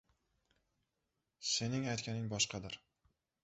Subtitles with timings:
[1.51, 2.83] Sening aytganing boshqadir!